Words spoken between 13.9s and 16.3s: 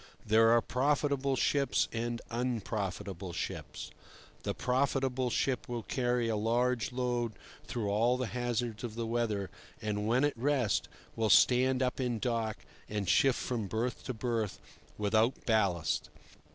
to berth without ballast.